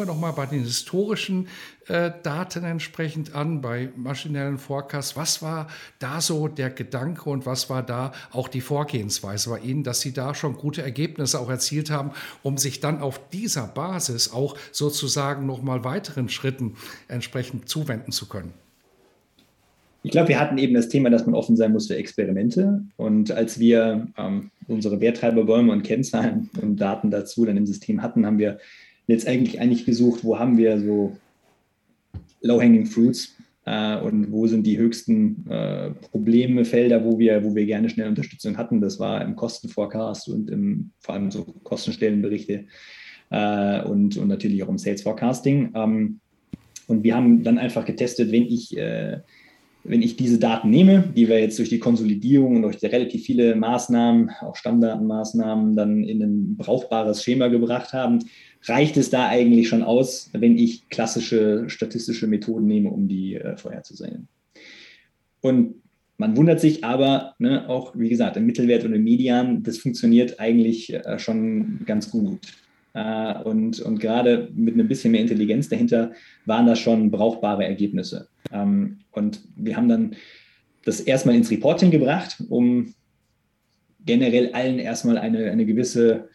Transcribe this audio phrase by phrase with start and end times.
[0.00, 1.48] Wir doch mal bei den historischen
[1.86, 5.16] äh, Daten entsprechend an, bei maschinellen Forecasts.
[5.16, 5.68] Was war
[5.98, 10.12] da so der Gedanke und was war da auch die Vorgehensweise bei Ihnen, dass Sie
[10.12, 12.10] da schon gute Ergebnisse auch erzielt haben,
[12.42, 16.76] um sich dann auf dieser Basis auch sozusagen nochmal weiteren Schritten
[17.08, 18.52] entsprechend zuwenden zu können?
[20.02, 22.82] Ich glaube, wir hatten eben das Thema, dass man offen sein muss für Experimente.
[22.96, 28.24] Und als wir ähm, unsere Werttreiberbäume und Kennzahlen und Daten dazu dann im System hatten,
[28.24, 28.58] haben wir
[29.10, 31.16] jetzt eigentlich eigentlich gesucht, wo haben wir so
[32.42, 37.88] low-hanging fruits äh, und wo sind die höchsten äh, Probleme, wo wir, wo wir gerne
[37.88, 38.80] schnell Unterstützung hatten.
[38.80, 42.64] Das war im Kostenforecast und im, vor allem so Kostenstellenberichte
[43.30, 45.72] äh, und, und natürlich auch im Sales Forecasting.
[45.74, 46.20] Ähm,
[46.86, 49.20] und wir haben dann einfach getestet, wenn ich äh,
[49.84, 53.56] wenn ich diese Daten nehme, die wir jetzt durch die Konsolidierung und durch relativ viele
[53.56, 58.18] Maßnahmen, auch Stammdatenmaßnahmen, dann in ein brauchbares Schema gebracht haben,
[58.64, 63.56] reicht es da eigentlich schon aus, wenn ich klassische statistische Methoden nehme, um die äh,
[63.56, 64.28] vorherzusehen.
[65.40, 65.76] Und
[66.18, 70.38] man wundert sich aber ne, auch, wie gesagt, im Mittelwert und im Median, das funktioniert
[70.38, 72.40] eigentlich äh, schon ganz gut.
[72.92, 76.12] Äh, und, und gerade mit ein bisschen mehr Intelligenz dahinter
[76.44, 78.28] waren das schon brauchbare Ergebnisse.
[78.52, 80.14] Ähm, und wir haben dann
[80.84, 82.94] das erstmal ins Reporting gebracht, um
[84.04, 86.28] generell allen erstmal eine, eine gewisse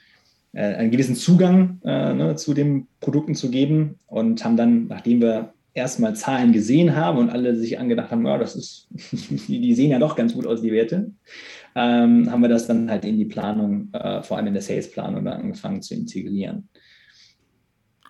[0.60, 5.54] einen gewissen Zugang äh, ne, zu den Produkten zu geben und haben dann, nachdem wir
[5.74, 8.88] erstmal Zahlen gesehen haben und alle sich angedacht haben, ja, das ist,
[9.48, 11.12] die sehen ja doch ganz gut aus, die Werte,
[11.76, 15.28] ähm, haben wir das dann halt in die Planung, äh, vor allem in der Sales-Planung,
[15.28, 16.70] angefangen zu integrieren.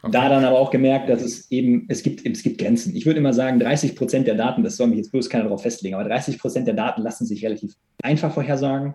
[0.03, 0.11] Okay.
[0.11, 2.95] Da dann aber auch gemerkt, dass es eben, es gibt, es gibt Grenzen.
[2.95, 5.63] Ich würde immer sagen, 30 Prozent der Daten, das soll mich jetzt bloß keiner darauf
[5.63, 8.93] festlegen, aber 30 Prozent der Daten lassen sich relativ einfach vorhersagen.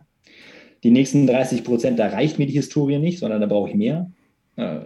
[0.83, 4.11] Die nächsten 30 Prozent, da reicht mir die Historie nicht, sondern da brauche ich mehr.
[4.57, 4.81] Äh,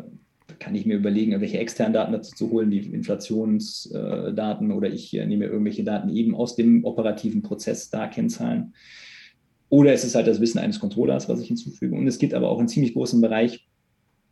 [0.58, 5.26] kann ich mir überlegen, welche externen Daten dazu zu holen, die Inflationsdaten oder ich äh,
[5.26, 8.74] nehme irgendwelche Daten eben aus dem operativen Prozess da Kennzahlen.
[9.68, 11.96] Oder es ist halt das Wissen eines Controllers, was ich hinzufüge.
[11.96, 13.66] Und es gibt aber auch einen ziemlich großen Bereich,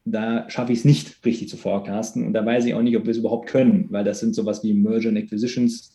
[0.04, 2.26] da schaffe ich es nicht richtig zu forecasten.
[2.26, 4.62] Und da weiß ich auch nicht, ob wir es überhaupt können, weil das sind sowas
[4.64, 5.92] wie Merger and Acquisitions.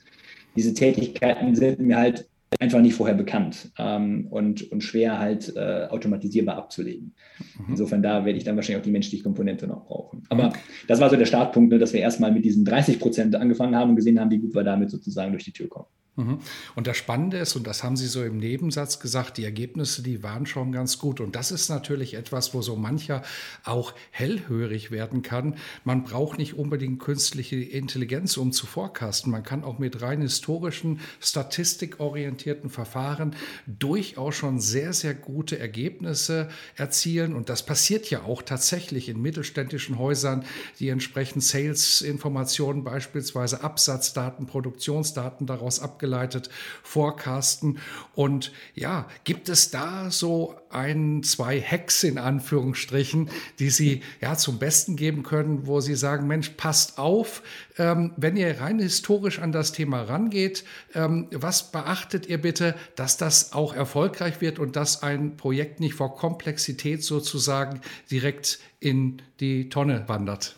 [0.56, 2.28] Diese Tätigkeiten sind mir halt
[2.60, 7.14] einfach nicht vorher bekannt ähm, und, und schwer halt äh, automatisierbar abzulegen.
[7.58, 7.66] Mhm.
[7.70, 10.24] Insofern da werde ich dann wahrscheinlich auch die menschliche Komponente noch brauchen.
[10.30, 10.54] Aber mhm.
[10.88, 13.92] das war so der Startpunkt, ne, dass wir erstmal mit diesen 30 Prozent angefangen haben
[13.92, 15.88] und gesehen haben, wie gut wir damit sozusagen durch die Tür kommen.
[16.18, 16.40] Mhm.
[16.74, 20.24] Und das Spannende ist, und das haben Sie so im Nebensatz gesagt, die Ergebnisse, die
[20.24, 21.22] waren schon ganz gut.
[21.22, 23.22] Und das ist natürlich etwas, wo so mancher
[23.64, 25.58] auch hellhörig werden kann.
[25.84, 29.32] Man braucht nicht unbedingt künstliche Intelligenz, um zu forecasten.
[29.32, 33.36] Man kann auch mit rein historischen, statistikorientierten Verfahren
[33.68, 37.36] durchaus schon sehr, sehr gute Ergebnisse erzielen.
[37.36, 40.46] Und das passiert ja auch tatsächlich in mittelständischen Häusern,
[40.80, 46.50] die entsprechend Sales-Informationen, beispielsweise Absatzdaten, Produktionsdaten daraus abgeleitet abgeleitet,
[46.84, 47.80] forecasten.
[48.16, 53.30] Und ja, gibt es da so ein, zwei Hacks in Anführungsstrichen,
[53.60, 57.44] die Sie ja zum Besten geben können, wo Sie sagen, Mensch, passt auf,
[57.78, 60.64] ähm, wenn ihr rein historisch an das Thema rangeht,
[60.96, 65.94] ähm, was beachtet ihr bitte, dass das auch erfolgreich wird und dass ein Projekt nicht
[65.94, 70.56] vor Komplexität sozusagen direkt in die Tonne wandert?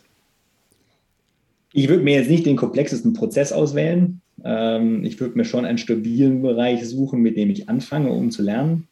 [1.71, 4.21] Ich würde mir jetzt nicht den komplexesten Prozess auswählen.
[4.43, 8.41] Ähm, ich würde mir schon einen stabilen Bereich suchen, mit dem ich anfange, um zu
[8.41, 8.87] lernen.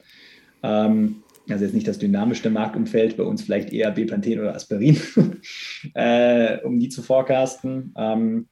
[0.63, 1.17] Ähm,
[1.49, 4.97] also jetzt nicht das dynamischste Marktumfeld, bei uns vielleicht eher Bepanthen oder Aspirin,
[5.93, 7.93] äh, um die zu forecasten.
[7.97, 8.47] Ähm,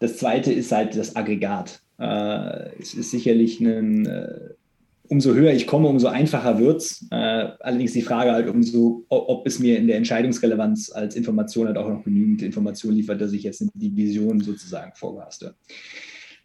[0.00, 1.80] das zweite ist halt das Aggregat.
[1.98, 4.50] Äh, es ist sicherlich ein, äh,
[5.08, 7.06] umso höher ich komme, umso einfacher wird es.
[7.10, 11.78] Äh, allerdings die Frage halt, umso, ob es mir in der Entscheidungsrelevanz als Information halt
[11.78, 15.54] auch noch genügend Information liefert, dass ich jetzt die Vision sozusagen vorgaste.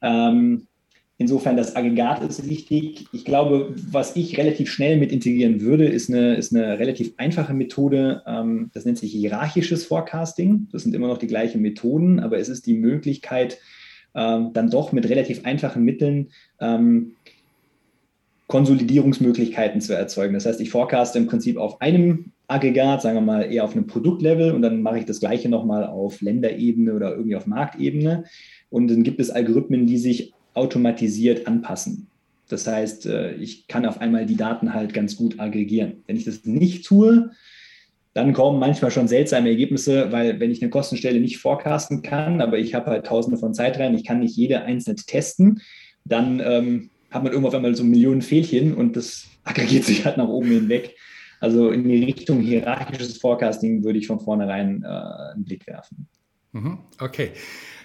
[0.01, 0.67] Ähm,
[1.17, 3.05] insofern das Aggregat ist wichtig.
[3.13, 7.53] Ich glaube, was ich relativ schnell mit integrieren würde, ist eine, ist eine relativ einfache
[7.53, 8.23] Methode.
[8.25, 10.67] Ähm, das nennt sich hierarchisches Forecasting.
[10.71, 13.59] Das sind immer noch die gleichen Methoden, aber es ist die Möglichkeit,
[14.13, 16.29] ähm, dann doch mit relativ einfachen Mitteln
[18.51, 20.33] Konsolidierungsmöglichkeiten zu erzeugen.
[20.33, 23.87] Das heißt, ich forecaste im Prinzip auf einem Aggregat, sagen wir mal eher auf einem
[23.87, 28.25] Produktlevel und dann mache ich das gleiche nochmal auf Länderebene oder irgendwie auf Marktebene.
[28.69, 32.07] Und dann gibt es Algorithmen, die sich automatisiert anpassen.
[32.49, 36.03] Das heißt, äh, ich kann auf einmal die Daten halt ganz gut aggregieren.
[36.05, 37.31] Wenn ich das nicht tue,
[38.13, 42.59] dann kommen manchmal schon seltsame Ergebnisse, weil wenn ich eine Kostenstelle nicht forecasten kann, aber
[42.59, 45.61] ich habe halt tausende von Zeitreihen, ich kann nicht jede einzelne testen,
[46.03, 50.17] dann ähm, hat man irgendwann auf einmal so Millionen Fehlchen und das aggregiert sich halt
[50.17, 50.95] nach oben hinweg.
[51.39, 54.87] Also in die Richtung hierarchisches Forecasting würde ich von vornherein äh,
[55.33, 56.07] einen Blick werfen.
[56.51, 56.79] Mhm.
[56.99, 57.31] Okay.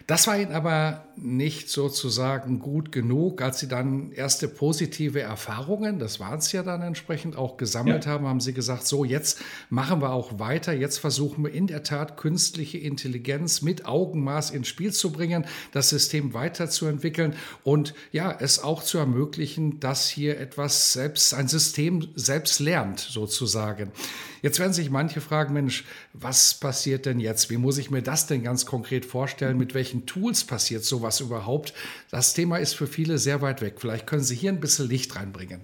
[0.06, 6.21] Das war Ihnen aber nicht sozusagen gut genug, als Sie dann erste positive Erfahrungen, das
[6.21, 8.13] waren es ja dann entsprechend, auch gesammelt ja.
[8.13, 9.41] haben, haben Sie gesagt, so jetzt
[9.71, 14.69] machen wir auch weiter, jetzt versuchen wir in der Tat künstliche Intelligenz mit Augenmaß ins
[14.69, 17.35] Spiel zu bringen, das System weiterzuentwickeln
[17.65, 23.91] und ja, es auch zu ermöglichen, dass hier etwas selbst, ein System selbst lernt sozusagen.
[24.43, 27.51] Jetzt werden sich manche fragen, Mensch, was passiert denn jetzt?
[27.51, 29.57] Wie muss ich mir das denn ganz konkret vorstellen?
[29.57, 31.75] Mit welchen Tools passiert sowas überhaupt?
[32.11, 33.75] Das Thema ist für viele sehr weit weg.
[33.79, 35.61] Vielleicht können Sie hier ein bisschen Licht reinbringen.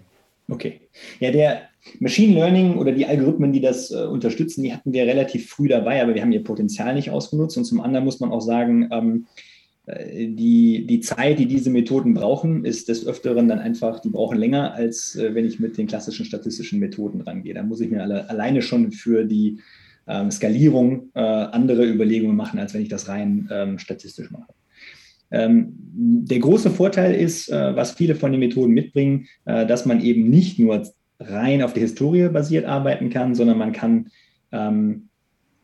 [0.48, 0.80] Okay.
[1.20, 1.62] Ja, der
[2.00, 6.02] Machine Learning oder die Algorithmen, die das äh, unterstützen, die hatten wir relativ früh dabei,
[6.02, 7.56] aber wir haben ihr Potenzial nicht ausgenutzt.
[7.56, 9.26] Und zum anderen muss man auch sagen, ähm,
[9.86, 14.38] äh, die, die Zeit, die diese Methoden brauchen, ist des Öfteren dann einfach, die brauchen
[14.38, 17.54] länger, als äh, wenn ich mit den klassischen statistischen Methoden rangehe.
[17.54, 19.58] Da muss ich mir alle, alleine schon für die
[20.06, 24.52] ähm, Skalierung äh, andere Überlegungen machen, als wenn ich das rein ähm, statistisch mache.
[25.32, 30.00] Ähm, der große Vorteil ist, äh, was viele von den Methoden mitbringen, äh, dass man
[30.00, 30.82] eben nicht nur
[31.18, 34.08] rein auf der Historie basiert arbeiten kann, sondern man kann
[34.52, 35.08] ähm,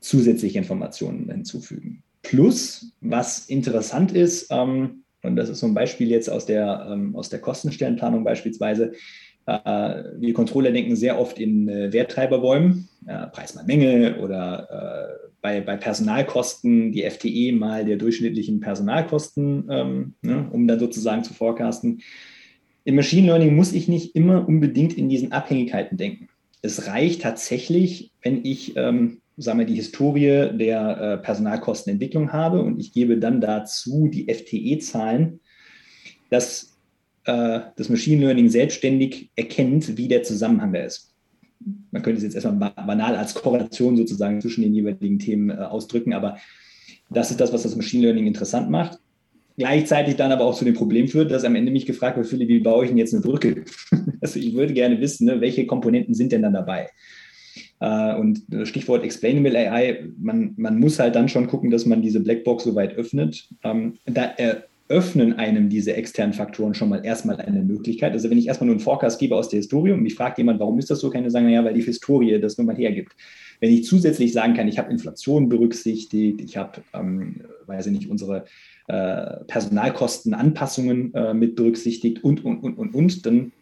[0.00, 2.02] zusätzliche Informationen hinzufügen.
[2.22, 7.16] Plus, was interessant ist, ähm, und das ist so ein Beispiel jetzt aus der, ähm,
[7.16, 8.92] aus der Kostenstellenplanung beispielsweise,
[9.46, 15.27] äh, wir Controller denken sehr oft in äh, Werttreiberbäumen, äh, Preis mal Menge oder äh,
[15.40, 21.34] bei, bei Personalkosten die FTE mal der durchschnittlichen Personalkosten, ähm, ne, um dann sozusagen zu
[21.34, 22.00] forecasten.
[22.84, 26.28] Im Machine Learning muss ich nicht immer unbedingt in diesen Abhängigkeiten denken.
[26.62, 32.80] Es reicht tatsächlich, wenn ich ähm, sagen wir, die Historie der äh, Personalkostenentwicklung habe und
[32.80, 35.40] ich gebe dann dazu die FTE-Zahlen,
[36.28, 36.76] dass
[37.24, 41.14] äh, das Machine Learning selbstständig erkennt, wie der Zusammenhang da ist.
[41.90, 46.12] Man könnte es jetzt erstmal banal als Korrelation sozusagen zwischen den jeweiligen Themen äh, ausdrücken,
[46.12, 46.38] aber
[47.10, 48.98] das ist das, was das Machine Learning interessant macht.
[49.56, 52.48] Gleichzeitig dann aber auch zu dem Problem führt, dass am Ende mich gefragt wird, Philipp,
[52.48, 53.64] wie baue ich denn jetzt eine Brücke?
[54.20, 56.88] also ich würde gerne wissen, ne, welche Komponenten sind denn dann dabei?
[57.80, 62.20] Äh, und Stichwort Explainable AI, man, man muss halt dann schon gucken, dass man diese
[62.20, 63.48] Blackbox so weit öffnet.
[63.64, 64.32] Ähm, da
[64.88, 68.12] eröffnen einem diese externen Faktoren schon mal erstmal eine Möglichkeit.
[68.12, 70.60] Also wenn ich erstmal nur einen Forecast gebe aus der Historie und mich fragt jemand,
[70.60, 73.12] warum ist das so, kann ich sagen, naja, weil die Historie das nun mal hergibt.
[73.60, 77.36] Wenn ich zusätzlich sagen kann, ich habe Inflation berücksichtigt, ich habe, ähm,
[77.66, 78.44] weiß ich nicht, unsere
[78.86, 83.52] äh, Personalkostenanpassungen äh, mit berücksichtigt und, und, und, und, und, dann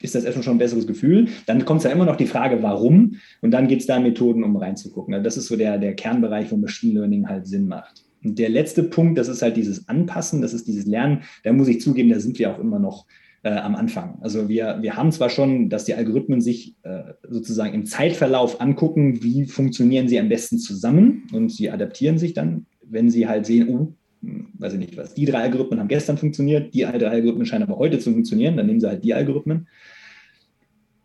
[0.00, 1.28] ist das erstmal schon ein besseres Gefühl.
[1.44, 3.16] Dann kommt es ja immer noch die Frage, warum.
[3.42, 5.12] Und dann geht es da Methoden, um reinzugucken.
[5.12, 8.02] Also das ist so der, der Kernbereich, wo Machine Learning halt Sinn macht.
[8.22, 11.22] Und der letzte Punkt, das ist halt dieses Anpassen, das ist dieses Lernen.
[11.42, 13.06] Da muss ich zugeben, da sind wir auch immer noch
[13.42, 14.18] äh, am Anfang.
[14.20, 19.22] Also wir, wir haben zwar schon, dass die Algorithmen sich äh, sozusagen im Zeitverlauf angucken,
[19.22, 23.68] wie funktionieren sie am besten zusammen und sie adaptieren sich dann, wenn sie halt sehen,
[23.68, 27.46] oh, hm, weiß ich nicht was, die drei Algorithmen haben gestern funktioniert, die drei Algorithmen
[27.46, 29.68] scheinen aber heute zu funktionieren, dann nehmen sie halt die Algorithmen.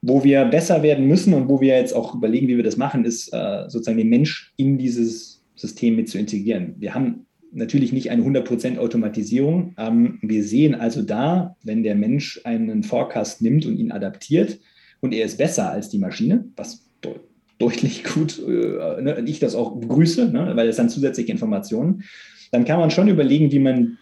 [0.01, 3.05] Wo wir besser werden müssen und wo wir jetzt auch überlegen, wie wir das machen,
[3.05, 6.75] ist äh, sozusagen den Mensch in dieses System mit zu integrieren.
[6.77, 9.73] Wir haben natürlich nicht eine 100% Automatisierung.
[9.77, 14.59] Ähm, wir sehen also da, wenn der Mensch einen Forecast nimmt und ihn adaptiert
[14.99, 17.15] und er ist besser als die Maschine, was de
[17.57, 22.03] deutlich gut, äh, ne, ich das auch begrüße, ne, weil es dann zusätzliche Informationen,
[22.51, 23.97] dann kann man schon überlegen, wie man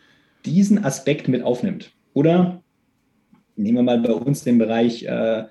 [0.46, 1.92] diesen Aspekt mit aufnimmt.
[2.14, 2.64] Oder
[3.56, 5.44] nehmen wir mal bei uns den Bereich äh,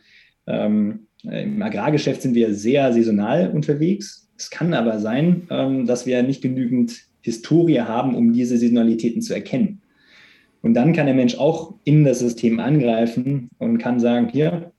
[0.46, 4.21] ähm, Im Agrargeschäft sind wir sehr saisonal unterwegs.
[4.36, 9.34] Es kann aber sein, ähm, dass wir nicht genügend Historie haben, um diese Saisonalitäten zu
[9.34, 9.80] erkennen.
[10.62, 14.72] Und dann kann der Mensch auch in das System angreifen und kann sagen, hier,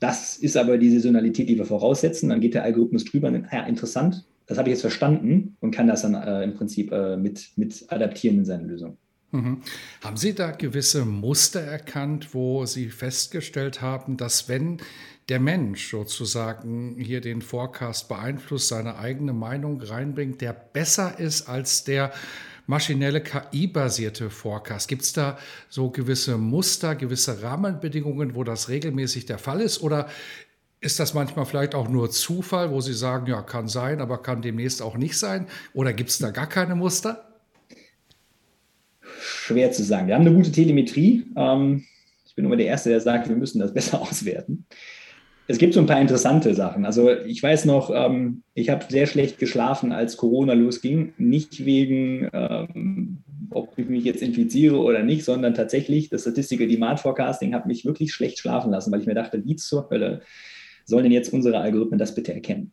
[0.00, 2.28] das ist aber die Saisonalität, die wir voraussetzen.
[2.28, 5.70] Dann geht der Algorithmus drüber und denkt, ja, interessant, das habe ich jetzt verstanden und
[5.70, 8.96] kann das dann äh, im Prinzip äh, mit, mit adaptieren in seine Lösung.
[9.30, 9.62] Mhm.
[10.02, 14.78] Haben Sie da gewisse Muster erkannt, wo Sie festgestellt haben, dass wenn
[15.28, 21.84] der Mensch sozusagen hier den Forecast beeinflusst, seine eigene Meinung reinbringt, der besser ist als
[21.84, 22.12] der
[22.66, 24.88] maschinelle KI-basierte Forecast?
[24.88, 25.38] Gibt es da
[25.68, 29.82] so gewisse Muster, gewisse Rahmenbedingungen, wo das regelmäßig der Fall ist?
[29.82, 30.08] Oder
[30.80, 34.42] ist das manchmal vielleicht auch nur Zufall, wo Sie sagen, ja, kann sein, aber kann
[34.42, 35.46] demnächst auch nicht sein?
[35.74, 37.28] Oder gibt es da gar keine Muster?
[39.20, 40.08] Schwer zu sagen.
[40.08, 41.24] Wir haben eine gute Telemetrie.
[41.36, 41.84] Ähm,
[42.26, 44.66] ich bin immer der Erste, der sagt, wir müssen das besser auswerten.
[45.52, 46.86] Es gibt so ein paar interessante Sachen.
[46.86, 51.12] Also ich weiß noch, ähm, ich habe sehr schlecht geschlafen, als Corona losging.
[51.18, 53.18] Nicht wegen, ähm,
[53.50, 57.84] ob ich mich jetzt infiziere oder nicht, sondern tatsächlich das Statistical Demand Forecasting hat mich
[57.84, 60.22] wirklich schlecht schlafen lassen, weil ich mir dachte, wie zur Hölle
[60.86, 62.72] sollen denn jetzt unsere Algorithmen das bitte erkennen?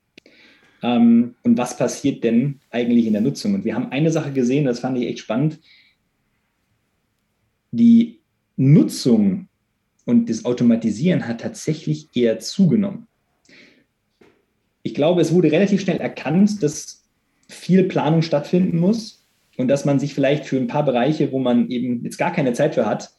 [0.81, 3.55] Ähm, und was passiert denn eigentlich in der Nutzung?
[3.55, 5.59] Und wir haben eine Sache gesehen, das fand ich echt spannend.
[7.71, 8.21] Die
[8.55, 9.48] Nutzung
[10.05, 13.07] und das Automatisieren hat tatsächlich eher zugenommen.
[14.81, 17.03] Ich glaube, es wurde relativ schnell erkannt, dass
[17.47, 19.27] viel Planung stattfinden muss
[19.57, 22.53] und dass man sich vielleicht für ein paar Bereiche, wo man eben jetzt gar keine
[22.53, 23.11] Zeit für hat,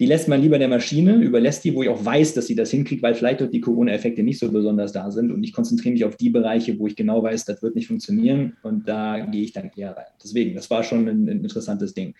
[0.00, 2.70] die lässt man lieber der Maschine, überlässt die, wo ich auch weiß, dass sie das
[2.70, 5.30] hinkriegt, weil vielleicht dort die Corona-Effekte nicht so besonders da sind.
[5.30, 8.56] Und ich konzentriere mich auf die Bereiche, wo ich genau weiß, das wird nicht funktionieren.
[8.64, 10.06] Und da gehe ich dann eher rein.
[10.22, 12.14] Deswegen, das war schon ein, ein interessantes Ding.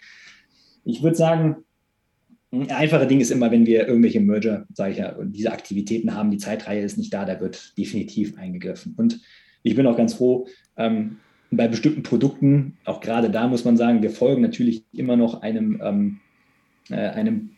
[0.84, 1.64] Ich würde sagen,
[2.62, 6.14] ein einfache Ding ist immer, wenn wir irgendwelche Merger, sage ich ja, und diese Aktivitäten
[6.14, 8.94] haben, die Zeitreihe ist nicht da, da wird definitiv eingegriffen.
[8.96, 9.20] Und
[9.62, 10.46] ich bin auch ganz froh,
[10.76, 11.16] ähm,
[11.50, 15.80] bei bestimmten Produkten, auch gerade da muss man sagen, wir folgen natürlich immer noch einem,
[15.82, 16.20] ähm,
[16.90, 17.50] äh, einem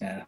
[0.00, 0.20] äh,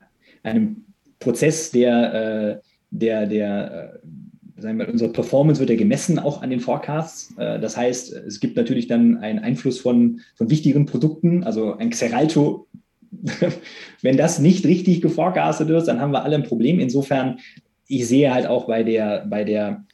[0.43, 0.85] einem
[1.19, 2.61] Prozess, der, äh,
[2.91, 7.33] der, der äh, sagen wir, unsere Performance wird ja gemessen auch an den Forecasts.
[7.37, 12.67] Das heißt, es gibt natürlich dann einen Einfluss von, von wichtigen Produkten, also ein Xeralto.
[14.03, 16.79] Wenn das nicht richtig geforecastet wird, dann haben wir alle ein Problem.
[16.81, 17.39] Insofern,
[17.87, 19.85] ich sehe halt auch bei der, bei der,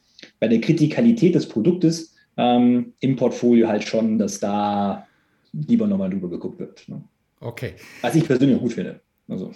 [0.40, 5.06] bei der Kritikalität des Produktes ähm, im Portfolio halt schon, dass da
[5.52, 6.88] lieber nochmal drüber geguckt wird.
[6.88, 7.02] Ne?
[7.40, 7.75] Okay.
[8.00, 9.00] Was ich persönlich auch gut finde.
[9.28, 9.52] Also.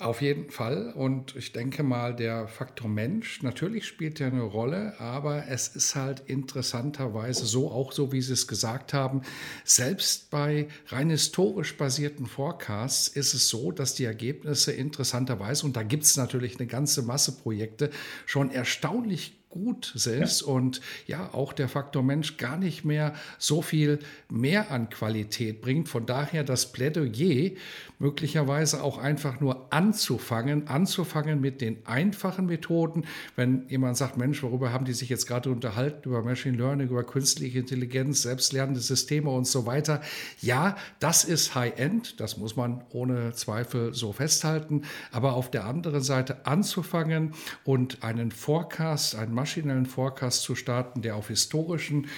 [0.00, 0.92] Auf jeden Fall.
[0.92, 5.96] Und ich denke mal, der Faktor Mensch, natürlich spielt er eine Rolle, aber es ist
[5.96, 9.22] halt interessanterweise so, auch so wie Sie es gesagt haben,
[9.64, 15.82] selbst bei rein historisch basierten Forecasts ist es so, dass die Ergebnisse interessanterweise, und da
[15.82, 17.90] gibt es natürlich eine ganze Masse Projekte,
[18.24, 20.46] schon erstaunlich gut ist ja.
[20.46, 25.88] und ja auch der Faktor Mensch gar nicht mehr so viel mehr an Qualität bringt.
[25.88, 27.52] Von daher das Plädoyer
[27.98, 33.04] möglicherweise auch einfach nur anzufangen, anzufangen mit den einfachen Methoden.
[33.36, 36.08] Wenn jemand sagt, Mensch, worüber haben die sich jetzt gerade unterhalten?
[36.08, 40.00] Über Machine Learning, über künstliche Intelligenz, selbstlernende Systeme und so weiter.
[40.40, 44.82] Ja, das ist High-End, das muss man ohne Zweifel so festhalten.
[45.10, 51.16] Aber auf der anderen Seite anzufangen und einen Forecast, einen maschinellen Forecast zu starten, der
[51.16, 52.08] auf historischen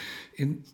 [0.41, 0.65] in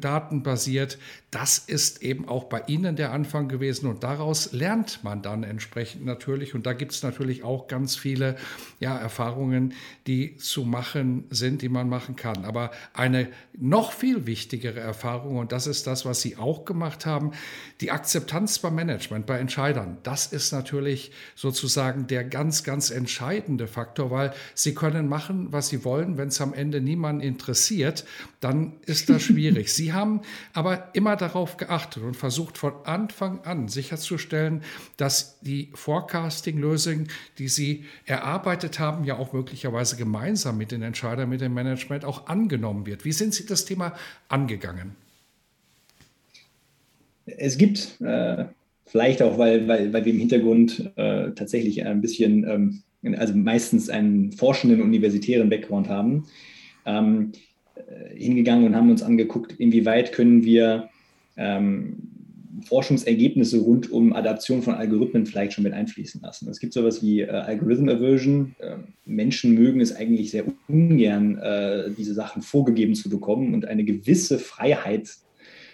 [0.00, 0.98] Daten basiert.
[1.30, 6.04] Das ist eben auch bei Ihnen der Anfang gewesen und daraus lernt man dann entsprechend
[6.04, 6.54] natürlich.
[6.54, 8.36] Und da gibt es natürlich auch ganz viele
[8.80, 9.74] ja, Erfahrungen,
[10.06, 12.44] die zu machen sind, die man machen kann.
[12.44, 17.30] Aber eine noch viel wichtigere Erfahrung, und das ist das, was Sie auch gemacht haben,
[17.80, 19.98] die Akzeptanz beim Management, bei Entscheidern.
[20.02, 25.84] Das ist natürlich sozusagen der ganz, ganz entscheidende Faktor, weil Sie können machen, was Sie
[25.84, 26.18] wollen.
[26.18, 28.04] Wenn es am Ende niemanden interessiert,
[28.40, 29.72] dann ist das schwierig.
[29.72, 30.20] Sie haben
[30.52, 34.62] aber immer darauf geachtet und versucht von Anfang an sicherzustellen,
[34.96, 41.40] dass die Forecasting-Lösung, die Sie erarbeitet haben, ja auch möglicherweise gemeinsam mit den Entscheidern, mit
[41.40, 43.04] dem Management auch angenommen wird.
[43.04, 43.94] Wie sind Sie das Thema
[44.28, 44.96] angegangen?
[47.26, 48.46] Es gibt äh,
[48.86, 53.88] vielleicht auch, weil, weil, weil wir im Hintergrund äh, tatsächlich ein bisschen, ähm, also meistens
[53.88, 56.26] einen forschenden universitären Background haben.
[56.84, 57.38] Ähm, äh,
[58.14, 60.88] hingegangen und haben uns angeguckt, inwieweit können wir
[61.36, 61.96] ähm,
[62.64, 66.48] Forschungsergebnisse rund um Adaption von Algorithmen vielleicht schon mit einfließen lassen.
[66.48, 68.54] Es gibt sowas wie äh, Algorithm Aversion.
[68.58, 73.84] Äh, Menschen mögen es eigentlich sehr ungern, äh, diese Sachen vorgegeben zu bekommen und eine
[73.84, 75.10] gewisse Freiheit,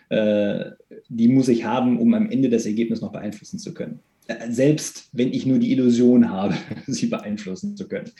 [0.08, 0.70] äh,
[1.08, 4.00] die muss ich haben, um am Ende das Ergebnis noch beeinflussen zu können
[4.48, 6.54] selbst wenn ich nur die Illusion habe,
[6.86, 8.10] sie beeinflussen zu können.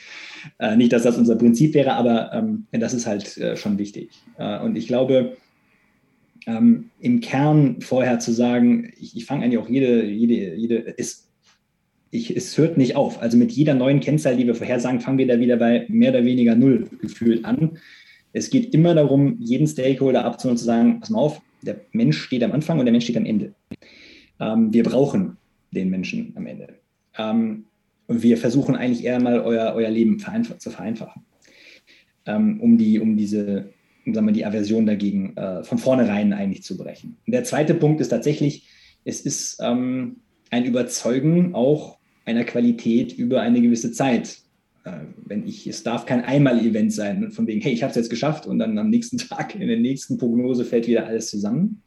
[0.58, 4.10] Äh, nicht, dass das unser Prinzip wäre, aber ähm, das ist halt äh, schon wichtig.
[4.38, 5.36] Äh, und ich glaube,
[6.46, 11.28] ähm, im Kern vorher zu sagen, ich, ich fange eigentlich auch jede, jede, jede, ist,
[12.10, 13.20] ich, es hört nicht auf.
[13.20, 16.24] Also mit jeder neuen Kennzahl, die wir vorhersagen, fangen wir da wieder bei mehr oder
[16.24, 17.78] weniger null gefühlt an.
[18.32, 22.18] Es geht immer darum, jeden Stakeholder abzuholen und zu sagen, pass mal auf, der Mensch
[22.18, 23.52] steht am Anfang und der Mensch steht am Ende.
[24.40, 25.37] Ähm, wir brauchen
[25.70, 26.74] den Menschen am Ende.
[27.16, 27.64] Ähm,
[28.06, 31.22] und wir versuchen eigentlich eher mal euer, euer Leben vereinfacht, zu vereinfachen,
[32.26, 33.70] ähm, um, die, um diese
[34.14, 37.16] sagen wir, die Aversion dagegen äh, von vornherein eigentlich zu brechen.
[37.26, 38.68] Und der zweite Punkt ist tatsächlich,
[39.04, 40.16] es ist ähm,
[40.50, 44.38] ein Überzeugen auch einer Qualität über eine gewisse Zeit.
[44.84, 44.90] Äh,
[45.24, 48.46] wenn ich, es darf kein Einmal-Event sein, von wegen, hey, ich habe es jetzt geschafft
[48.46, 51.82] und dann am nächsten Tag in der nächsten Prognose fällt wieder alles zusammen.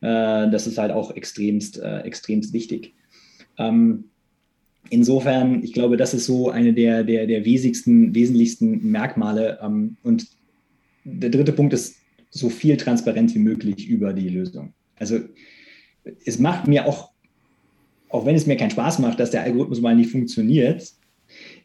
[0.00, 2.94] Äh, das ist halt auch extremst, äh, extremst wichtig.
[3.58, 4.04] Ähm,
[4.90, 9.58] insofern, ich glaube, das ist so eine der, der, der wesentlichsten, wesentlichsten Merkmale.
[9.62, 10.26] Ähm, und
[11.04, 11.96] der dritte Punkt ist,
[12.30, 14.74] so viel transparent wie möglich über die Lösung.
[14.96, 15.20] Also
[16.24, 17.12] es macht mir auch,
[18.08, 20.94] auch wenn es mir keinen Spaß macht, dass der Algorithmus mal nicht funktioniert,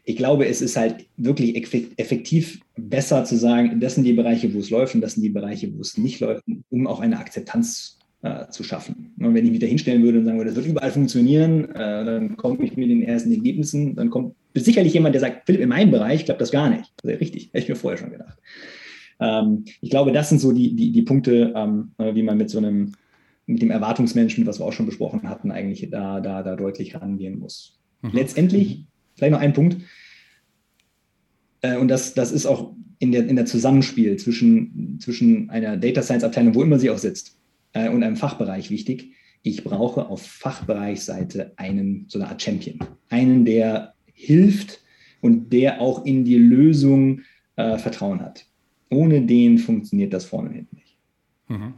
[0.04, 1.56] ich glaube, es ist halt wirklich
[1.96, 5.30] effektiv besser zu sagen, das sind die Bereiche, wo es läuft und das sind die
[5.30, 9.14] Bereiche, wo es nicht läuft, um auch eine Akzeptanz äh, zu schaffen.
[9.18, 12.04] Und wenn ich mich da hinstellen würde und sagen würde, das wird überall funktionieren, äh,
[12.04, 15.68] dann komme ich mit den ersten Ergebnissen, dann kommt sicherlich jemand, der sagt, Philipp, in
[15.68, 16.92] meinem Bereich klappt das gar nicht.
[17.02, 18.38] Das ist richtig, hätte ich mir vorher schon gedacht.
[19.20, 22.50] Ähm, ich glaube, das sind so die, die, die Punkte, ähm, äh, wie man mit
[22.50, 22.92] so einem,
[23.46, 27.38] mit dem Erwartungsmanagement, was wir auch schon besprochen hatten, eigentlich da, da, da deutlich rangehen
[27.38, 27.78] muss.
[28.02, 28.10] Mhm.
[28.12, 28.84] Letztendlich,
[29.16, 29.78] vielleicht noch ein Punkt,
[31.62, 36.02] äh, und das, das ist auch in der, in der Zusammenspiel zwischen, zwischen einer Data
[36.02, 37.39] Science Abteilung, wo immer sie auch sitzt,
[37.72, 39.12] äh, und einem Fachbereich wichtig.
[39.42, 42.78] Ich brauche auf Fachbereichsseite einen, so eine Art Champion.
[43.08, 44.82] Einen, der hilft
[45.20, 47.22] und der auch in die Lösung
[47.56, 48.46] äh, Vertrauen hat.
[48.90, 50.96] Ohne den funktioniert das vorne und hinten nicht.
[51.48, 51.74] Mhm.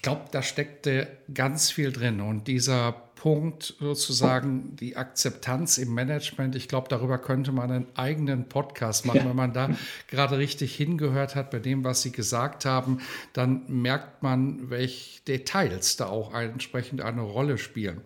[0.00, 2.22] Ich glaube, da steckte ganz viel drin.
[2.22, 8.48] Und dieser Punkt sozusagen, die Akzeptanz im Management, ich glaube, darüber könnte man einen eigenen
[8.48, 9.18] Podcast machen.
[9.18, 9.28] Ja.
[9.28, 9.68] Wenn man da
[10.08, 13.02] gerade richtig hingehört hat bei dem, was Sie gesagt haben,
[13.34, 18.00] dann merkt man, welche Details da auch entsprechend eine Rolle spielen.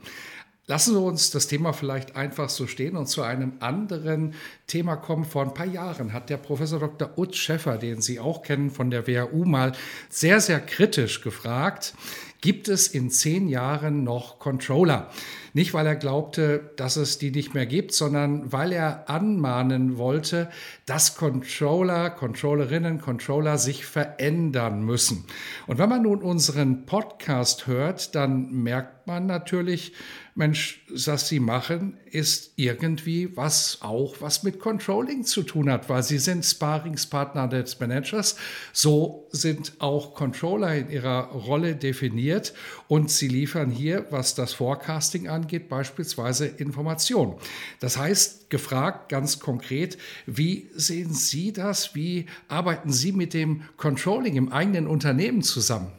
[0.66, 4.32] Lassen Sie uns das Thema vielleicht einfach so stehen und zu einem anderen
[4.66, 5.26] Thema kommen.
[5.26, 7.18] Vor ein paar Jahren hat der Professor Dr.
[7.18, 9.72] Utz Schäffer, den Sie auch kennen von der WHU, mal
[10.08, 11.92] sehr, sehr kritisch gefragt,
[12.40, 15.10] gibt es in zehn Jahren noch Controller?
[15.56, 20.50] Nicht, weil er glaubte, dass es die nicht mehr gibt, sondern weil er anmahnen wollte,
[20.84, 25.24] dass Controller, Controllerinnen, Controller sich verändern müssen.
[25.68, 29.92] Und wenn man nun unseren Podcast hört, dann merkt man natürlich,
[30.36, 36.02] Mensch, was Sie machen, ist irgendwie was auch was mit Controlling zu tun hat, weil
[36.02, 38.36] Sie sind Sparingspartner des Managers.
[38.72, 42.52] So sind auch Controller in ihrer Rolle definiert
[42.88, 47.34] und sie liefern hier, was das Forecasting angeht, beispielsweise Informationen.
[47.80, 51.94] Das heißt, gefragt ganz konkret, wie sehen Sie das?
[51.94, 55.92] Wie arbeiten Sie mit dem Controlling im eigenen Unternehmen zusammen?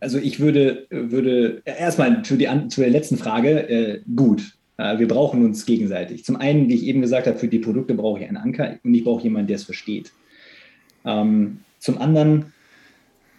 [0.00, 4.56] Also ich würde, würde erstmal zu, die, zu der letzten Frage, äh, gut.
[4.78, 6.24] Äh, wir brauchen uns gegenseitig.
[6.24, 8.94] Zum einen, wie ich eben gesagt habe, für die Produkte brauche ich einen Anker und
[8.94, 10.12] ich brauche jemanden, der es versteht.
[11.04, 12.52] Ähm, zum anderen,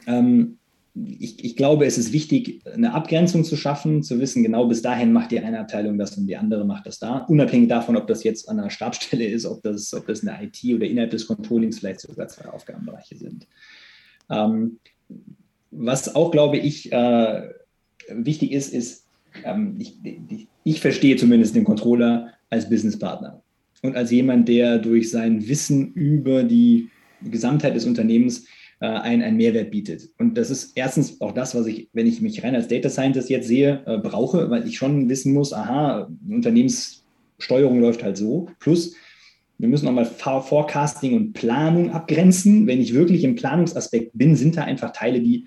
[0.06, 0.58] ähm,
[0.94, 5.14] ich, ich, glaube, es ist wichtig, eine Abgrenzung zu schaffen, zu wissen, genau bis dahin
[5.14, 7.20] macht die eine Abteilung das und die andere macht das da.
[7.30, 10.62] Unabhängig davon, ob das jetzt an einer Stabstelle ist, ob das, ob das eine IT
[10.76, 13.48] oder innerhalb des Controllings vielleicht sogar zwei Aufgabenbereiche sind.
[14.30, 14.80] Ähm,
[15.72, 17.50] was auch, glaube ich, äh,
[18.10, 19.06] wichtig ist, ist,
[19.46, 23.42] ähm, ich, ich, ich, verstehe zumindest den Controller als Businesspartner
[23.82, 26.90] und als jemand, der durch sein Wissen über die
[27.24, 28.46] Gesamtheit des Unternehmens
[28.82, 30.10] äh, einen, einen Mehrwert bietet.
[30.18, 33.30] Und das ist erstens auch das, was ich, wenn ich mich rein als Data Scientist
[33.30, 38.50] jetzt sehe, äh, brauche, weil ich schon wissen muss, aha, Unternehmenssteuerung läuft halt so.
[38.60, 38.96] Plus,
[39.58, 42.68] wir müssen nochmal Forecasting und Planung abgrenzen.
[42.68, 45.46] Wenn ich wirklich im Planungsaspekt bin, sind da einfach Teile, die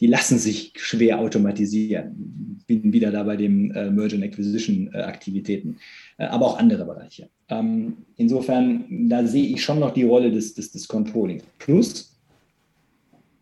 [0.00, 2.62] die lassen sich schwer automatisieren.
[2.66, 5.76] Bin wieder da bei den äh, Merge and Acquisition äh, Aktivitäten,
[6.18, 7.28] äh, aber auch andere Bereiche.
[7.48, 11.42] Ähm, insofern, da sehe ich schon noch die Rolle des, des, des Controlling.
[11.58, 12.13] Plus,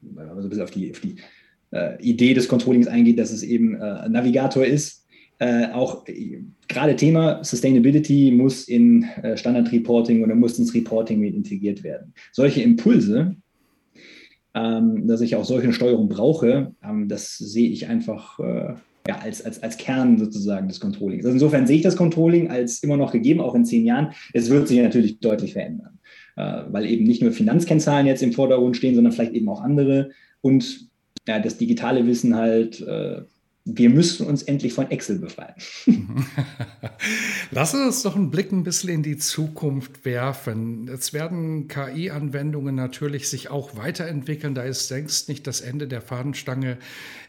[0.02, 1.16] wenn man so ein bisschen auf die, auf die
[1.72, 5.06] äh, Idee des Controllings eingeht, dass es eben äh, Navigator ist,
[5.38, 6.04] äh, auch
[6.68, 12.12] gerade Thema Sustainability muss in Standard Reporting oder muss ins Reporting mit integriert werden.
[12.32, 13.36] Solche Impulse
[14.54, 18.74] ähm, dass ich auch solche Steuerung brauche, ähm, das sehe ich einfach äh,
[19.08, 21.24] ja, als, als, als Kern sozusagen des Controllings.
[21.24, 24.12] Also insofern sehe ich das Controlling als immer noch gegeben, auch in zehn Jahren.
[24.32, 28.76] Es wird sich natürlich deutlich verändern, äh, weil eben nicht nur Finanzkennzahlen jetzt im Vordergrund
[28.76, 30.88] stehen, sondern vielleicht eben auch andere und
[31.26, 33.22] ja, das digitale Wissen halt äh,
[33.64, 35.54] wir müssten uns endlich von Excel befreien.
[37.52, 40.88] Lass uns doch einen Blick ein bisschen in die Zukunft werfen.
[40.88, 44.56] Jetzt werden KI-Anwendungen natürlich sich auch weiterentwickeln.
[44.56, 46.78] Da ist längst nicht das Ende der Fahnenstange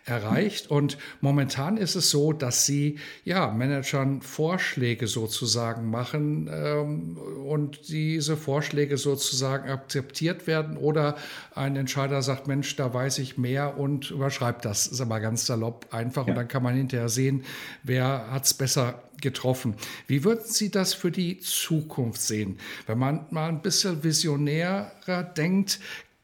[0.06, 0.70] erreicht.
[0.70, 8.36] Und momentan ist es so, dass sie ja Managern Vorschläge sozusagen machen ähm, und diese
[8.36, 11.16] Vorschläge sozusagen akzeptiert werden oder
[11.56, 15.88] ein Entscheider sagt, Mensch, da weiß ich mehr und überschreibt das, ist aber ganz salopp
[15.92, 16.28] einfach.
[16.28, 16.32] Ja.
[16.32, 17.44] Und dann kann man hinterher sehen,
[17.84, 19.76] wer hat es besser getroffen.
[20.08, 22.58] Wie würden Sie das für die Zukunft sehen?
[22.88, 25.80] Wenn man mal ein bisschen visionärer denkt,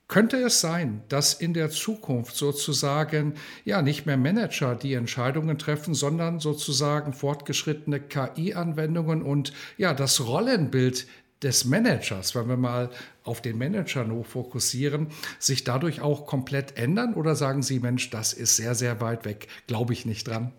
[0.09, 5.93] könnte es sein, dass in der Zukunft sozusagen ja nicht mehr Manager die Entscheidungen treffen,
[5.93, 11.07] sondern sozusagen fortgeschrittene KI-Anwendungen und ja das Rollenbild
[11.43, 12.89] des Managers, wenn wir mal
[13.23, 17.13] auf den Manager nur fokussieren, sich dadurch auch komplett ändern?
[17.13, 20.51] Oder sagen Sie, Mensch, das ist sehr, sehr weit weg, glaube ich nicht dran?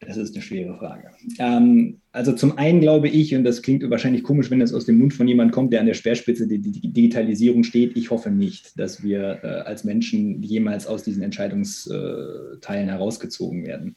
[0.00, 1.10] Das ist eine schwere Frage.
[1.38, 4.98] Ähm, also zum einen glaube ich, und das klingt wahrscheinlich komisch, wenn das aus dem
[4.98, 9.02] Mund von jemandem kommt, der an der Speerspitze der Digitalisierung steht, ich hoffe nicht, dass
[9.02, 13.94] wir äh, als Menschen jemals aus diesen Entscheidungsteilen herausgezogen werden.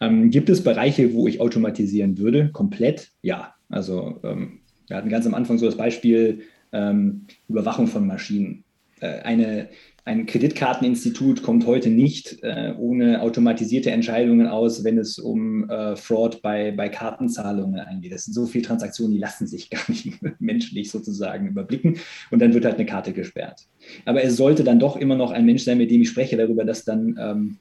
[0.00, 2.50] Ähm, gibt es Bereiche, wo ich automatisieren würde?
[2.50, 3.10] Komplett?
[3.20, 3.54] Ja.
[3.68, 6.40] Also ähm, wir hatten ganz am Anfang so das Beispiel
[6.72, 8.63] ähm, Überwachung von Maschinen.
[9.04, 9.68] Äh, eine
[10.06, 16.42] ein Kreditkarteninstitut kommt heute nicht äh, ohne automatisierte Entscheidungen aus, wenn es um äh, Fraud
[16.42, 18.12] bei, bei Kartenzahlungen eingeht.
[18.12, 21.96] Das sind so viele Transaktionen, die lassen sich gar nicht menschlich sozusagen überblicken
[22.30, 23.66] und dann wird halt eine Karte gesperrt.
[24.04, 26.66] Aber es sollte dann doch immer noch ein Mensch sein, mit dem ich spreche darüber,
[26.66, 27.56] dass dann ähm,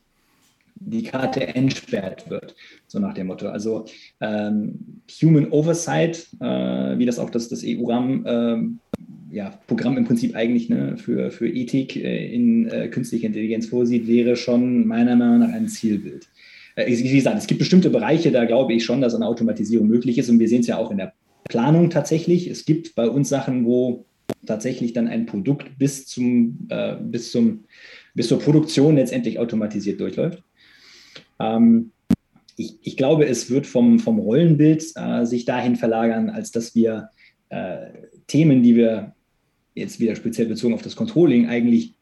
[0.75, 2.55] die Karte entsperrt wird,
[2.87, 3.47] so nach dem Motto.
[3.47, 3.85] Also
[4.19, 8.79] ähm, Human Oversight, äh, wie das auch das, das EU-RAM ähm,
[9.33, 14.07] ja, Programm im Prinzip eigentlich ne, für, für Ethik äh, in äh, künstlicher Intelligenz vorsieht,
[14.07, 16.27] wäre schon meiner Meinung nach ein Zielbild.
[16.75, 20.19] Äh, wie gesagt, es gibt bestimmte Bereiche, da glaube ich schon, dass eine Automatisierung möglich
[20.19, 21.13] ist und wir sehen es ja auch in der
[21.45, 22.47] Planung tatsächlich.
[22.47, 24.05] Es gibt bei uns Sachen, wo
[24.45, 27.63] tatsächlich dann ein Produkt bis, zum, äh, bis, zum,
[28.13, 30.43] bis zur Produktion letztendlich automatisiert durchläuft.
[31.39, 31.91] Ähm,
[32.55, 37.09] ich, ich, glaube, es wird vom, vom Rollenbild äh, sich dahin verlagern, als dass wir
[37.49, 37.87] äh,
[38.27, 39.15] Themen, die wir
[39.75, 41.93] jetzt wieder speziell bezogen auf das Controlling eigentlich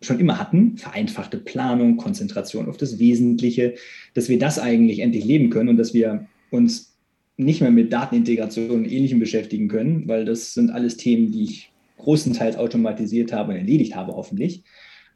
[0.00, 3.74] schon immer hatten, vereinfachte Planung, Konzentration auf das Wesentliche,
[4.14, 6.96] dass wir das eigentlich endlich leben können und dass wir uns
[7.36, 11.72] nicht mehr mit Datenintegration und Ähnlichem beschäftigen können, weil das sind alles Themen, die ich
[11.98, 14.64] großenteils automatisiert habe und erledigt habe, hoffentlich.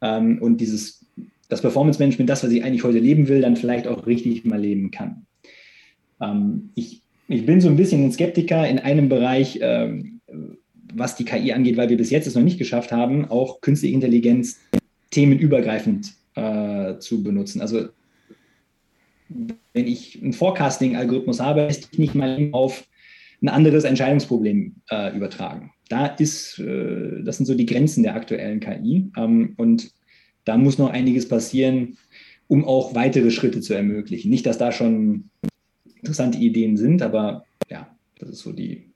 [0.01, 1.05] Ähm, und dieses,
[1.49, 4.59] das Performance Management, das, was ich eigentlich heute leben will, dann vielleicht auch richtig mal
[4.59, 5.25] leben kann.
[6.21, 10.21] Ähm, ich, ich bin so ein bisschen ein Skeptiker in einem Bereich, ähm,
[10.97, 13.93] was die KI angeht, weil wir bis jetzt es noch nicht geschafft haben, auch künstliche
[13.93, 14.59] Intelligenz
[15.11, 17.61] themenübergreifend äh, zu benutzen.
[17.61, 17.89] Also
[19.29, 22.87] wenn ich einen Forecasting-Algorithmus habe, lässt sich nicht mal auf
[23.41, 25.71] ein anderes Entscheidungsproblem äh, übertragen.
[25.89, 29.11] Da ist, äh, das sind so die Grenzen der aktuellen KI.
[29.15, 29.91] Ähm, und
[30.45, 31.97] da muss noch einiges passieren,
[32.47, 34.29] um auch weitere Schritte zu ermöglichen.
[34.29, 35.29] Nicht, dass da schon
[35.95, 38.89] interessante Ideen sind, aber ja, das ist so die,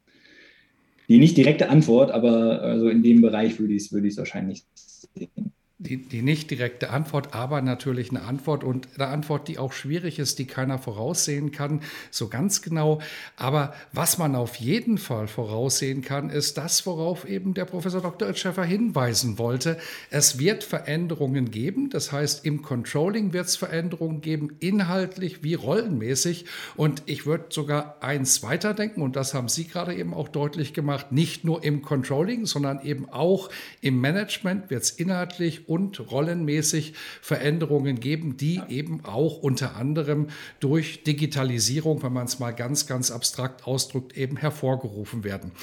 [1.11, 5.51] die nicht direkte Antwort, aber also in dem Bereich würde ich es würde wahrscheinlich sehen
[5.81, 10.19] die, die nicht direkte Antwort, aber natürlich eine Antwort und eine Antwort, die auch schwierig
[10.19, 13.01] ist, die keiner voraussehen kann, so ganz genau.
[13.35, 18.29] Aber was man auf jeden Fall voraussehen kann, ist das, worauf eben der Professor Dr.
[18.29, 19.77] Itscheffer hinweisen wollte.
[20.11, 21.89] Es wird Veränderungen geben.
[21.89, 26.45] Das heißt, im Controlling wird es Veränderungen geben, inhaltlich wie rollenmäßig.
[26.75, 31.11] Und ich würde sogar eins weiterdenken, und das haben Sie gerade eben auch deutlich gemacht,
[31.11, 33.49] nicht nur im Controlling, sondern eben auch
[33.81, 40.27] im Management wird es inhaltlich und rollenmäßig Veränderungen geben, die eben auch unter anderem
[40.59, 45.53] durch Digitalisierung, wenn man es mal ganz, ganz abstrakt ausdrückt, eben hervorgerufen werden.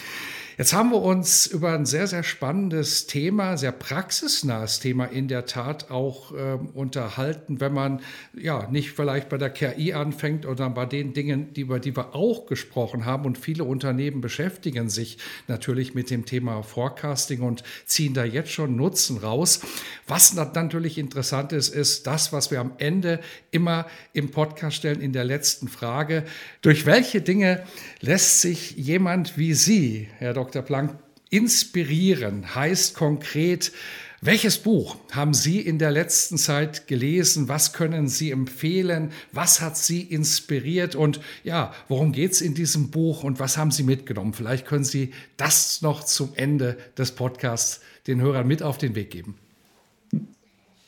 [0.59, 5.47] Jetzt haben wir uns über ein sehr, sehr spannendes Thema, sehr praxisnahes Thema in der
[5.47, 8.01] Tat auch äh, unterhalten, wenn man
[8.37, 12.17] ja nicht vielleicht bei der KI anfängt oder bei den Dingen, die, über die wir
[12.17, 13.25] auch gesprochen haben.
[13.25, 18.75] Und viele Unternehmen beschäftigen sich natürlich mit dem Thema Forecasting und ziehen da jetzt schon
[18.75, 19.61] Nutzen raus.
[20.09, 23.21] Was natürlich interessant ist, ist das, was wir am Ende
[23.53, 26.25] immer im Podcast stellen, in der letzten Frage.
[26.63, 27.63] Durch welche Dinge
[28.01, 30.48] lässt sich jemand wie Sie, Herr Dr.
[30.49, 30.63] Dr.
[30.63, 30.95] Planck,
[31.31, 33.73] inspirieren heißt konkret,
[34.21, 37.49] welches Buch haben Sie in der letzten Zeit gelesen?
[37.49, 39.11] Was können Sie empfehlen?
[39.33, 40.97] Was hat Sie inspiriert?
[40.97, 44.33] Und ja, worum geht es in diesem Buch und was haben Sie mitgenommen?
[44.33, 49.11] Vielleicht können Sie das noch zum Ende des Podcasts den Hörern mit auf den Weg
[49.11, 49.37] geben.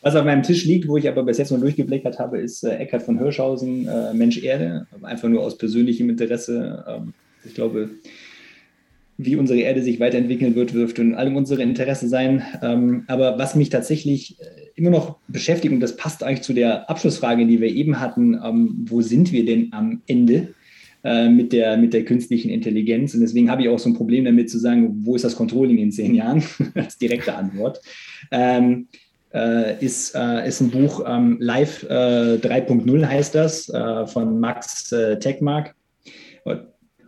[0.03, 2.77] Was auf meinem Tisch liegt, wo ich aber bis jetzt nur durchgeblättert habe, ist äh,
[2.79, 4.87] Eckhard von Hirschhausen, äh, Mensch Erde.
[5.03, 6.85] Einfach nur aus persönlichem Interesse.
[6.89, 7.13] Ähm,
[7.45, 7.91] ich glaube,
[9.25, 12.43] wie unsere Erde sich weiterentwickeln wird, dürfte in allem unsere Interesse sein.
[12.63, 16.89] Ähm, aber was mich tatsächlich äh, immer noch beschäftigt, und das passt eigentlich zu der
[16.89, 20.55] Abschlussfrage, die wir eben hatten, ähm, wo sind wir denn am Ende?
[21.03, 23.15] Äh, mit, der, mit der künstlichen Intelligenz.
[23.15, 25.79] Und deswegen habe ich auch so ein Problem damit zu sagen, wo ist das Controlling
[25.79, 26.43] in zehn Jahren?
[26.75, 27.81] Als direkte Antwort.
[28.31, 28.87] Ähm,
[29.33, 34.93] äh, ist, äh, ist ein Buch, ähm, Live äh, 3.0 heißt das, äh, von Max
[34.93, 35.75] äh, Techmark,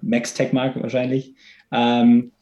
[0.01, 1.35] Max Techmark wahrscheinlich,
[1.73, 2.33] ähm,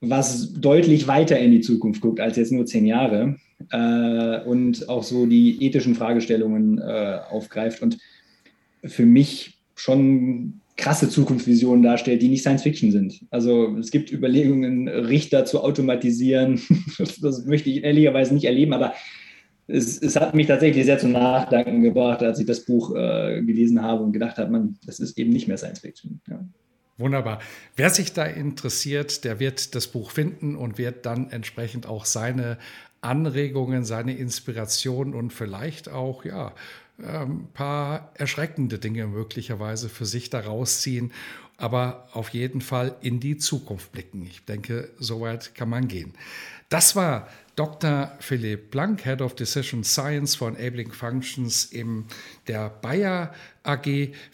[0.00, 3.36] was deutlich weiter in die Zukunft guckt als jetzt nur zehn Jahre
[3.70, 7.98] äh, und auch so die ethischen Fragestellungen aufgreift und
[8.84, 13.20] für mich schon krasse Zukunftsvisionen darstellt, die nicht Science Fiction sind.
[13.30, 16.60] Also es gibt Überlegungen, Richter zu automatisieren.
[17.22, 18.94] Das, möchte ich ehrlicherweise nicht erleben, aber
[19.66, 23.82] es, es, hat mich tatsächlich sehr zum Nachdenken gebracht, als ich das Buch äh, gelesen
[23.82, 26.20] habe und gedacht habe, man, das ist eben nicht mehr Science Fiction.
[26.28, 26.40] Ja.
[27.00, 27.40] Wunderbar.
[27.76, 32.58] Wer sich da interessiert, der wird das Buch finden und wird dann entsprechend auch seine
[33.00, 36.52] Anregungen, seine Inspiration und vielleicht auch ja
[36.98, 41.12] ein ähm, paar erschreckende Dinge möglicherweise für sich daraus ziehen,
[41.56, 44.26] aber auf jeden Fall in die Zukunft blicken.
[44.26, 46.12] Ich denke, soweit kann man gehen.
[46.68, 47.28] Das war
[47.60, 48.12] Dr.
[48.20, 52.06] Philipp Blank, Head of Decision Science for Enabling Functions in
[52.48, 53.84] der Bayer AG.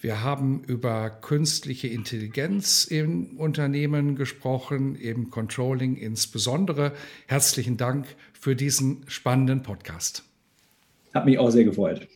[0.01, 6.93] Wir haben über künstliche Intelligenz im Unternehmen gesprochen, im Controlling insbesondere.
[7.27, 10.23] Herzlichen Dank für diesen spannenden Podcast.
[11.13, 12.07] Hat mich auch sehr gefreut.